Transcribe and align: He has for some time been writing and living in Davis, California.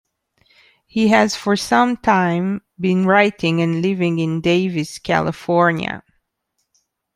He 0.87 1.09
has 1.09 1.35
for 1.35 1.55
some 1.55 1.95
time 1.95 2.63
been 2.79 3.05
writing 3.05 3.61
and 3.61 3.83
living 3.83 4.17
in 4.17 4.41
Davis, 4.41 4.97
California. 4.97 6.01